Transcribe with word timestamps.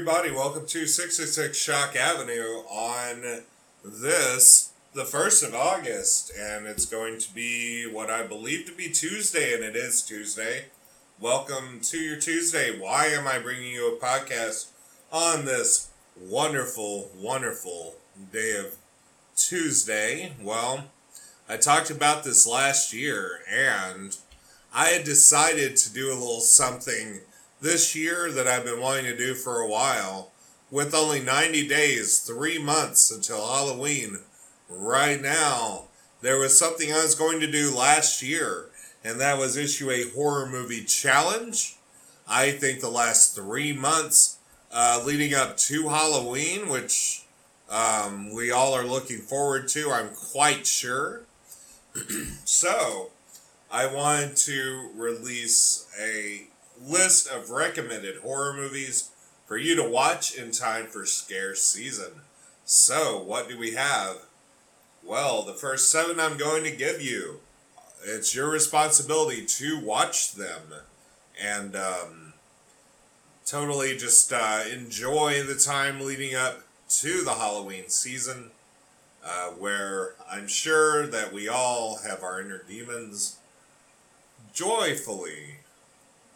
everybody. 0.00 0.30
Welcome 0.30 0.64
to 0.64 0.86
666 0.86 1.58
Shock 1.58 1.94
Avenue 1.94 2.62
on 2.70 3.42
this, 3.84 4.72
the 4.94 5.02
1st 5.02 5.48
of 5.48 5.54
August. 5.54 6.32
And 6.34 6.66
it's 6.66 6.86
going 6.86 7.18
to 7.18 7.34
be 7.34 7.82
what 7.82 8.08
I 8.08 8.22
believe 8.22 8.64
to 8.64 8.72
be 8.72 8.88
Tuesday, 8.88 9.52
and 9.52 9.62
it 9.62 9.76
is 9.76 10.00
Tuesday. 10.00 10.64
Welcome 11.20 11.80
to 11.82 11.98
your 11.98 12.18
Tuesday. 12.18 12.78
Why 12.78 13.08
am 13.08 13.28
I 13.28 13.40
bringing 13.40 13.72
you 13.72 13.94
a 13.94 14.02
podcast 14.02 14.68
on 15.12 15.44
this 15.44 15.90
wonderful, 16.18 17.10
wonderful 17.14 17.96
day 18.32 18.56
of 18.58 18.76
Tuesday? 19.36 20.32
Well, 20.40 20.84
I 21.46 21.58
talked 21.58 21.90
about 21.90 22.24
this 22.24 22.46
last 22.46 22.94
year, 22.94 23.40
and 23.46 24.16
I 24.72 24.86
had 24.86 25.04
decided 25.04 25.76
to 25.76 25.92
do 25.92 26.10
a 26.10 26.14
little 26.14 26.40
something 26.40 27.20
this 27.60 27.94
year 27.94 28.30
that 28.32 28.46
I've 28.46 28.64
been 28.64 28.80
wanting 28.80 29.04
to 29.04 29.16
do 29.16 29.34
for 29.34 29.60
a 29.60 29.68
while. 29.68 30.32
With 30.70 30.94
only 30.94 31.20
90 31.20 31.66
days, 31.66 32.20
three 32.20 32.58
months 32.58 33.10
until 33.10 33.46
Halloween, 33.46 34.20
right 34.68 35.20
now, 35.20 35.88
there 36.22 36.38
was 36.38 36.58
something 36.58 36.92
I 36.92 37.02
was 37.02 37.14
going 37.14 37.40
to 37.40 37.50
do 37.50 37.74
last 37.74 38.22
year, 38.22 38.66
and 39.02 39.20
that 39.20 39.38
was 39.38 39.56
issue 39.56 39.90
a 39.90 40.08
horror 40.10 40.46
movie 40.46 40.84
challenge. 40.84 41.76
I 42.28 42.52
think 42.52 42.80
the 42.80 42.88
last 42.90 43.34
three 43.34 43.72
months 43.72 44.38
uh, 44.72 45.02
leading 45.04 45.34
up 45.34 45.56
to 45.56 45.88
Halloween, 45.88 46.68
which 46.68 47.24
um, 47.68 48.32
we 48.32 48.52
all 48.52 48.72
are 48.72 48.84
looking 48.84 49.18
forward 49.18 49.66
to, 49.68 49.90
I'm 49.90 50.10
quite 50.10 50.66
sure. 50.66 51.22
so, 52.44 53.10
I 53.72 53.92
wanted 53.92 54.36
to 54.36 54.90
release 54.94 55.88
a 56.00 56.46
list 56.80 57.28
of 57.28 57.50
recommended 57.50 58.18
horror 58.18 58.54
movies 58.54 59.10
for 59.46 59.56
you 59.56 59.74
to 59.76 59.88
watch 59.88 60.34
in 60.34 60.52
time 60.52 60.86
for 60.86 61.04
scare 61.04 61.54
season. 61.54 62.22
So, 62.64 63.20
what 63.22 63.48
do 63.48 63.58
we 63.58 63.72
have? 63.74 64.26
Well, 65.04 65.42
the 65.42 65.54
first 65.54 65.90
seven 65.90 66.20
I'm 66.20 66.36
going 66.36 66.64
to 66.64 66.70
give 66.70 67.02
you. 67.02 67.40
It's 68.04 68.34
your 68.34 68.48
responsibility 68.48 69.44
to 69.44 69.78
watch 69.80 70.32
them 70.34 70.72
and 71.42 71.74
um, 71.74 72.34
totally 73.44 73.96
just 73.96 74.32
uh, 74.32 74.62
enjoy 74.72 75.42
the 75.42 75.54
time 75.56 76.00
leading 76.00 76.34
up 76.34 76.60
to 76.88 77.24
the 77.24 77.34
Halloween 77.34 77.88
season, 77.88 78.50
uh, 79.24 79.48
where 79.48 80.14
I'm 80.30 80.46
sure 80.46 81.06
that 81.06 81.32
we 81.32 81.48
all 81.48 81.98
have 81.98 82.22
our 82.22 82.40
inner 82.40 82.62
demons 82.68 83.38
joyfully 84.52 85.59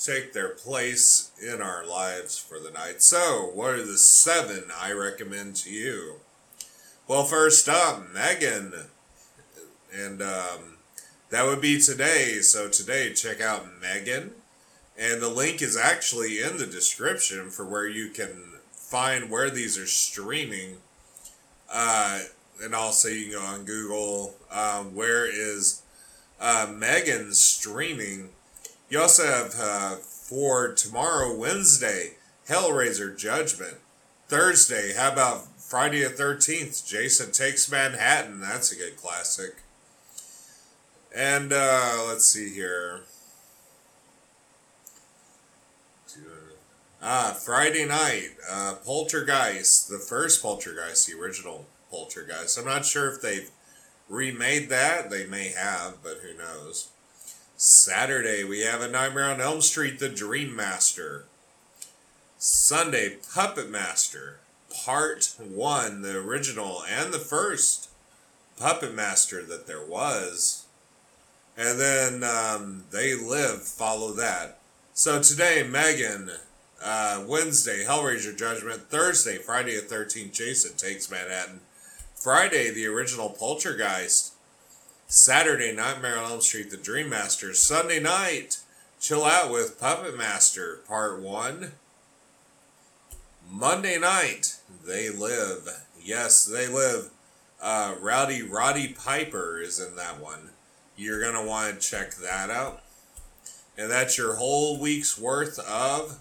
take 0.00 0.32
their 0.32 0.48
place 0.48 1.30
in 1.40 1.60
our 1.60 1.86
lives 1.86 2.38
for 2.38 2.58
the 2.58 2.70
night. 2.70 3.02
So, 3.02 3.50
what 3.52 3.74
are 3.74 3.84
the 3.84 3.98
seven 3.98 4.64
I 4.80 4.92
recommend 4.92 5.56
to 5.56 5.70
you? 5.70 6.16
Well, 7.06 7.24
first 7.24 7.68
up, 7.68 8.10
Megan. 8.12 8.72
And 9.92 10.22
um, 10.22 10.78
that 11.28 11.44
would 11.44 11.60
be 11.60 11.80
today. 11.80 12.38
So, 12.40 12.68
today, 12.68 13.12
check 13.12 13.40
out 13.40 13.66
Megan. 13.80 14.32
And 14.98 15.20
the 15.20 15.28
link 15.28 15.60
is 15.60 15.76
actually 15.76 16.40
in 16.40 16.56
the 16.56 16.66
description 16.66 17.50
for 17.50 17.64
where 17.64 17.88
you 17.88 18.08
can 18.08 18.54
find 18.72 19.30
where 19.30 19.50
these 19.50 19.78
are 19.78 19.86
streaming. 19.86 20.78
Uh, 21.72 22.20
and 22.62 22.74
also, 22.74 23.08
you 23.08 23.30
can 23.30 23.32
go 23.32 23.46
on 23.46 23.64
Google. 23.64 24.34
Um, 24.50 24.94
where 24.94 25.26
is 25.26 25.82
uh, 26.40 26.72
Megan 26.74 27.34
streaming? 27.34 28.30
You 28.90 29.00
also 29.00 29.24
have 29.24 29.54
uh, 29.56 29.96
for 29.96 30.72
tomorrow, 30.72 31.32
Wednesday, 31.32 32.14
Hellraiser 32.48 33.16
Judgment. 33.16 33.76
Thursday, 34.26 34.94
how 34.96 35.12
about 35.12 35.46
Friday 35.60 36.02
the 36.02 36.10
13th, 36.10 36.84
Jason 36.84 37.30
Takes 37.30 37.70
Manhattan? 37.70 38.40
That's 38.40 38.72
a 38.72 38.76
good 38.76 38.96
classic. 38.96 39.58
And 41.14 41.52
uh, 41.52 42.04
let's 42.08 42.26
see 42.26 42.52
here. 42.52 43.02
Ah, 47.00 47.34
Friday 47.40 47.86
night, 47.86 48.30
uh, 48.50 48.74
Poltergeist, 48.84 49.88
the 49.88 49.98
first 49.98 50.42
Poltergeist, 50.42 51.06
the 51.06 51.18
original 51.18 51.66
Poltergeist. 51.90 52.58
I'm 52.58 52.66
not 52.66 52.84
sure 52.84 53.08
if 53.08 53.22
they've 53.22 53.50
remade 54.08 54.68
that. 54.68 55.10
They 55.10 55.26
may 55.26 55.48
have, 55.48 56.02
but 56.02 56.18
who 56.18 56.36
knows. 56.36 56.88
Saturday, 57.62 58.42
we 58.42 58.60
have 58.60 58.80
A 58.80 58.88
Nightmare 58.88 59.30
on 59.30 59.38
Elm 59.38 59.60
Street, 59.60 59.98
The 59.98 60.08
Dream 60.08 60.56
Master. 60.56 61.26
Sunday, 62.38 63.18
Puppet 63.34 63.68
Master, 63.68 64.38
Part 64.74 65.34
1, 65.38 66.00
the 66.00 66.16
original 66.16 66.82
and 66.88 67.12
the 67.12 67.18
first 67.18 67.90
Puppet 68.58 68.94
Master 68.94 69.42
that 69.42 69.66
there 69.66 69.84
was. 69.84 70.64
And 71.54 71.78
then 71.78 72.24
um, 72.24 72.84
They 72.92 73.14
Live, 73.14 73.62
follow 73.64 74.12
that. 74.12 74.58
So 74.94 75.22
today, 75.22 75.62
Megan. 75.62 76.30
Uh, 76.82 77.24
Wednesday, 77.28 77.84
Hellraiser 77.84 78.34
Judgment. 78.34 78.88
Thursday, 78.88 79.36
Friday 79.36 79.76
the 79.76 79.82
13th, 79.82 80.32
Jason 80.32 80.78
Takes 80.78 81.10
Manhattan. 81.10 81.60
Friday, 82.14 82.70
the 82.70 82.86
original 82.86 83.28
Poltergeist. 83.28 84.32
Saturday, 85.10 85.72
Nightmare 85.72 86.18
on 86.18 86.30
Elm 86.30 86.40
Street, 86.40 86.70
The 86.70 86.76
Dream 86.76 87.08
Master. 87.08 87.52
Sunday 87.52 87.98
night, 87.98 88.58
chill 89.00 89.24
out 89.24 89.50
with 89.50 89.80
Puppet 89.80 90.16
Master, 90.16 90.78
Part 90.86 91.20
1. 91.20 91.72
Monday 93.50 93.98
night, 93.98 94.58
They 94.86 95.10
Live. 95.10 95.84
Yes, 96.00 96.44
They 96.44 96.68
Live. 96.68 97.10
Uh, 97.60 97.96
Rowdy 98.00 98.42
Roddy 98.42 98.92
Piper 98.92 99.60
is 99.60 99.80
in 99.80 99.96
that 99.96 100.20
one. 100.20 100.50
You're 100.96 101.20
going 101.20 101.34
to 101.34 101.42
want 101.42 101.74
to 101.74 101.80
check 101.80 102.14
that 102.14 102.48
out. 102.48 102.80
And 103.76 103.90
that's 103.90 104.16
your 104.16 104.36
whole 104.36 104.78
week's 104.78 105.18
worth 105.18 105.58
of 105.58 106.20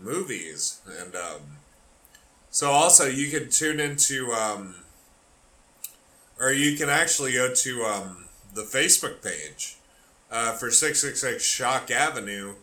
movies. 0.00 0.80
And 0.86 1.16
um, 1.16 1.40
so 2.52 2.70
also 2.70 3.06
you 3.06 3.32
can 3.36 3.50
tune 3.50 3.80
into 3.80 4.30
um, 4.30 4.76
or 6.42 6.52
you 6.52 6.76
can 6.76 6.90
actually 6.90 7.34
go 7.34 7.54
to 7.54 7.84
um, 7.84 8.24
the 8.52 8.62
Facebook 8.62 9.22
page 9.22 9.76
uh, 10.28 10.52
for 10.52 10.72
666 10.72 11.44
Shock 11.44 11.88
Avenue, 11.92 12.54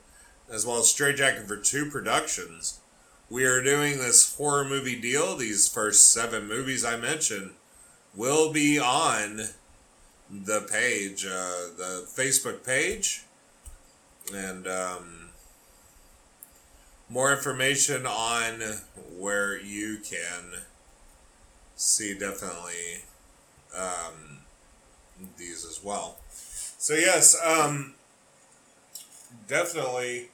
as 0.51 0.66
well 0.66 0.79
as 0.79 0.90
Straight 0.90 1.16
Jacket 1.16 1.47
for 1.47 1.56
Two 1.56 1.89
Productions. 1.89 2.81
We 3.29 3.45
are 3.45 3.63
doing 3.63 3.97
this 3.97 4.35
horror 4.35 4.66
movie 4.66 5.00
deal. 5.00 5.38
These 5.38 5.69
first 5.69 6.12
seven 6.12 6.45
movies 6.45 6.84
I 6.84 6.97
mentioned 6.97 7.51
will 8.13 8.51
be 8.51 8.78
on 8.78 9.44
the 10.29 10.68
page, 10.69 11.25
uh, 11.25 11.71
the 11.77 12.06
Facebook 12.06 12.65
page. 12.65 13.24
And 14.33 14.68
um, 14.68 15.30
more 17.09 17.31
information 17.31 18.06
on 18.06 18.62
where 19.18 19.57
you 19.57 20.00
can 20.00 20.63
see 21.77 22.13
definitely 22.13 23.03
um, 23.77 24.39
these 25.38 25.66
as 25.66 25.83
well. 25.83 26.18
So 26.77 26.94
yes, 26.94 27.38
um, 27.44 27.94
definitely 29.48 30.30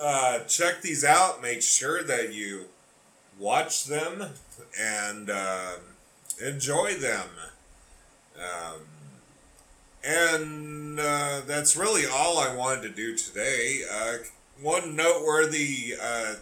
uh, 0.00 0.40
check 0.40 0.82
these 0.82 1.04
out. 1.04 1.42
Make 1.42 1.62
sure 1.62 2.02
that 2.02 2.32
you 2.34 2.66
watch 3.38 3.84
them 3.84 4.30
and 4.78 5.30
uh, 5.30 5.72
enjoy 6.44 6.94
them. 6.94 7.28
Um, 8.36 8.80
and 10.04 11.00
uh, 11.00 11.40
that's 11.46 11.76
really 11.76 12.04
all 12.06 12.38
I 12.38 12.54
wanted 12.54 12.82
to 12.82 12.88
do 12.90 13.16
today. 13.16 13.82
Uh, 13.90 14.18
one 14.60 14.94
noteworthy 14.96 15.94
uh, 16.00 16.34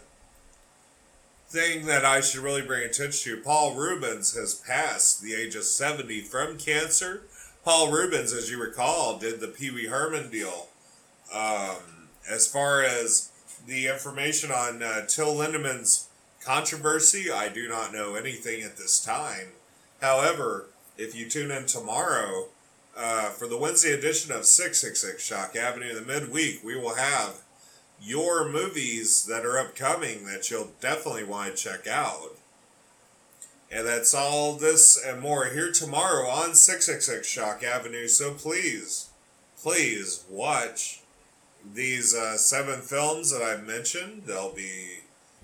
thing 1.55 1.85
that 1.85 2.03
I 2.03 2.19
should 2.19 2.41
really 2.41 2.61
bring 2.61 2.83
attention 2.83 3.37
to 3.37 3.41
Paul 3.41 3.75
Reubens 3.75 4.35
has 4.35 4.53
passed 4.53 5.21
the 5.21 5.33
age 5.33 5.55
of 5.55 5.63
70 5.63 6.19
from 6.23 6.57
cancer. 6.57 7.21
Paul 7.63 7.93
Reubens, 7.93 8.33
as 8.33 8.51
you 8.51 8.61
recall, 8.61 9.17
did 9.17 9.39
the 9.39 9.47
Pee 9.47 9.71
Wee 9.71 9.87
Herman 9.87 10.29
deal. 10.29 10.67
Um, 11.33 12.09
as 12.29 12.45
far 12.45 12.83
as 12.83 13.31
the 13.65 13.87
information 13.87 14.51
on 14.51 14.83
uh, 14.83 15.05
Till 15.07 15.33
Lindemann's 15.33 16.09
controversy, 16.43 17.31
I 17.31 17.47
do 17.47 17.69
not 17.69 17.93
know 17.93 18.15
anything 18.15 18.61
at 18.61 18.75
this 18.75 19.01
time. 19.01 19.53
However, 20.01 20.65
if 20.97 21.15
you 21.15 21.29
tune 21.29 21.51
in 21.51 21.67
tomorrow 21.67 22.49
uh, 22.97 23.29
for 23.29 23.47
the 23.47 23.57
Wednesday 23.57 23.93
edition 23.93 24.33
of 24.33 24.45
666 24.45 25.23
Shock 25.23 25.55
Avenue, 25.55 25.91
in 25.91 25.95
the 25.95 26.01
midweek, 26.01 26.65
we 26.65 26.75
will 26.75 26.95
have 26.95 27.43
your 28.01 28.49
movies 28.49 29.25
that 29.25 29.45
are 29.45 29.57
upcoming 29.57 30.25
that 30.25 30.49
you'll 30.49 30.71
definitely 30.79 31.23
want 31.23 31.55
to 31.55 31.63
check 31.63 31.87
out. 31.87 32.35
And 33.71 33.87
that's 33.87 34.13
all 34.13 34.53
this 34.53 35.01
and 35.03 35.21
more 35.21 35.45
here 35.45 35.71
tomorrow 35.71 36.27
on 36.27 36.53
666 36.53 37.27
Shock 37.27 37.63
Avenue. 37.63 38.07
So 38.07 38.33
please, 38.33 39.09
please 39.61 40.23
watch 40.29 41.01
these 41.73 42.13
uh, 42.13 42.37
seven 42.37 42.81
films 42.81 43.31
that 43.31 43.41
I've 43.41 43.65
mentioned. 43.65 44.23
They'll 44.25 44.53
be 44.53 44.99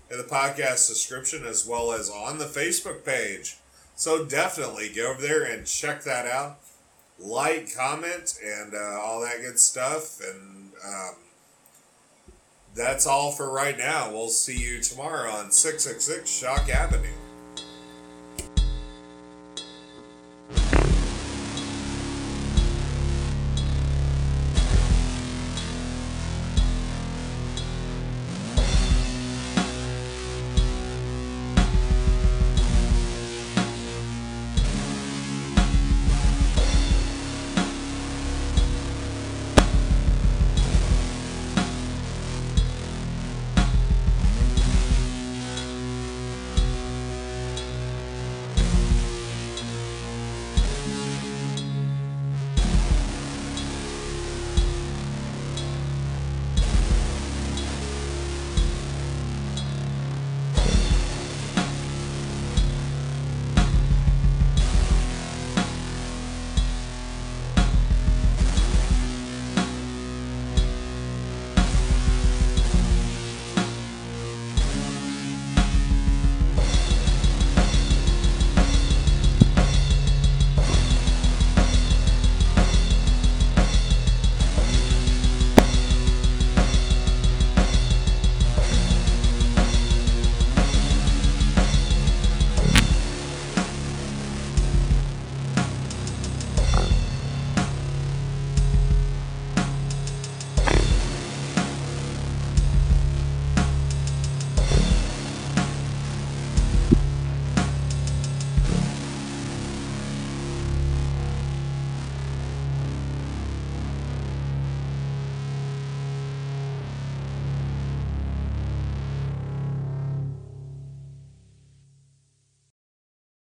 in 0.10 0.18
the 0.18 0.24
podcast 0.24 0.88
description 0.88 1.46
as 1.46 1.66
well 1.66 1.92
as 1.92 2.10
on 2.10 2.38
the 2.38 2.46
Facebook 2.46 3.04
page. 3.04 3.58
So 3.96 4.26
definitely 4.26 4.92
go 4.94 5.12
over 5.12 5.22
there 5.22 5.44
and 5.44 5.66
check 5.66 6.04
that 6.04 6.26
out. 6.26 6.60
Like, 7.20 7.76
comment, 7.76 8.40
and 8.44 8.74
uh, 8.74 9.00
all 9.00 9.22
that 9.22 9.42
good 9.42 9.60
stuff. 9.60 10.20
And, 10.22 10.72
um, 10.84 11.16
that's 12.76 13.06
all 13.06 13.32
for 13.32 13.52
right 13.52 13.78
now. 13.78 14.12
We'll 14.12 14.30
see 14.30 14.58
you 14.58 14.82
tomorrow 14.82 15.32
on 15.32 15.52
666 15.52 16.30
Shock 16.30 16.70
Avenue. 16.70 17.08